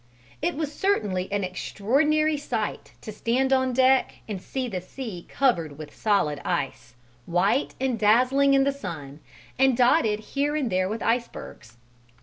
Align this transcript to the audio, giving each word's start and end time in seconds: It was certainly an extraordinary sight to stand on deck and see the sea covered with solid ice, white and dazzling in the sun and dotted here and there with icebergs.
It 0.41 0.55
was 0.55 0.73
certainly 0.73 1.31
an 1.31 1.43
extraordinary 1.43 2.35
sight 2.35 2.93
to 3.01 3.11
stand 3.11 3.53
on 3.53 3.71
deck 3.71 4.15
and 4.27 4.41
see 4.41 4.67
the 4.67 4.81
sea 4.81 5.27
covered 5.29 5.77
with 5.77 5.95
solid 5.95 6.39
ice, 6.43 6.95
white 7.27 7.75
and 7.79 7.99
dazzling 7.99 8.55
in 8.55 8.63
the 8.63 8.71
sun 8.71 9.19
and 9.59 9.77
dotted 9.77 10.21
here 10.33 10.55
and 10.55 10.71
there 10.71 10.89
with 10.89 11.03
icebergs. 11.03 11.77